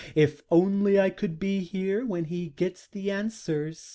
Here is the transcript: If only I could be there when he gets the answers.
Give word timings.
If 0.15 0.41
only 0.49 0.99
I 0.99 1.11
could 1.11 1.39
be 1.39 1.63
there 1.71 2.03
when 2.07 2.25
he 2.25 2.49
gets 2.55 2.87
the 2.87 3.11
answers. 3.11 3.89